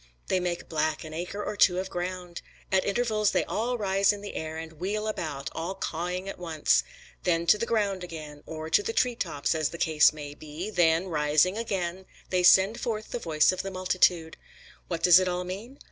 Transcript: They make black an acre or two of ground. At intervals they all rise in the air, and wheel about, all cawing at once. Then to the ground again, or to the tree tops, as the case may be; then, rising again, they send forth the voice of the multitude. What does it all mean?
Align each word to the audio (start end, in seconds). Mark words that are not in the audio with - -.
They 0.29 0.39
make 0.39 0.67
black 0.67 1.03
an 1.03 1.13
acre 1.13 1.45
or 1.45 1.55
two 1.55 1.77
of 1.77 1.91
ground. 1.91 2.41
At 2.71 2.83
intervals 2.83 3.29
they 3.33 3.43
all 3.45 3.77
rise 3.77 4.11
in 4.11 4.21
the 4.21 4.33
air, 4.33 4.57
and 4.57 4.79
wheel 4.79 5.07
about, 5.07 5.51
all 5.51 5.75
cawing 5.75 6.27
at 6.27 6.39
once. 6.39 6.83
Then 7.23 7.45
to 7.45 7.57
the 7.59 7.67
ground 7.67 8.03
again, 8.03 8.41
or 8.47 8.67
to 8.67 8.81
the 8.81 8.93
tree 8.93 9.13
tops, 9.15 9.53
as 9.53 9.69
the 9.69 9.77
case 9.77 10.11
may 10.11 10.33
be; 10.33 10.71
then, 10.71 11.05
rising 11.09 11.55
again, 11.55 12.05
they 12.31 12.41
send 12.41 12.79
forth 12.79 13.11
the 13.11 13.19
voice 13.19 13.51
of 13.51 13.61
the 13.61 13.69
multitude. 13.69 14.37
What 14.87 15.03
does 15.03 15.19
it 15.19 15.27
all 15.27 15.43
mean? 15.43 15.79